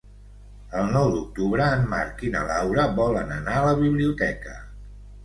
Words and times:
El 0.77 0.87
nou 0.93 1.09
d'octubre 1.15 1.67
en 1.79 1.85
Marc 1.91 2.23
i 2.29 2.31
na 2.37 2.41
Laura 2.53 2.87
volen 3.01 3.35
anar 3.37 3.59
a 3.59 3.63
la 3.69 3.75
biblioteca. 3.83 4.57